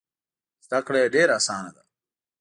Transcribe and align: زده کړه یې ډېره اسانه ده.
زده 0.65 0.79
کړه 0.85 0.97
یې 1.03 1.11
ډېره 1.15 1.33
اسانه 1.39 1.71
ده. 1.75 1.83